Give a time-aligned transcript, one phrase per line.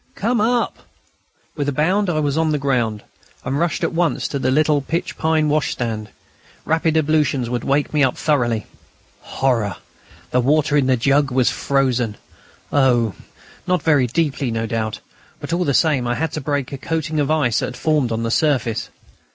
[0.15, 0.79] "Come, up!"
[1.55, 3.03] With a bound I was on the ground,
[3.45, 6.09] and rushed at once to the little pitch pine washstand.
[6.65, 8.65] Rapid ablutions would wake me up thoroughly.
[9.21, 9.75] Horror!
[10.31, 12.17] The water in the jug was frozen.
[12.73, 13.13] Oh!
[13.67, 15.01] not very deeply, no doubt;
[15.39, 18.11] but all the same I had to break a coating of ice that had formed
[18.11, 18.89] on the surface.